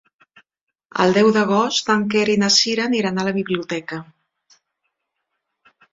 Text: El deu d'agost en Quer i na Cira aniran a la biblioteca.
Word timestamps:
El 1.03 1.13
deu 1.17 1.27
d'agost 1.35 1.93
en 1.95 2.07
Quer 2.13 2.25
i 2.35 2.37
na 2.45 2.51
Cira 2.57 2.87
aniran 2.93 3.19
a 3.19 3.27
la 3.29 3.37
biblioteca. 3.39 4.03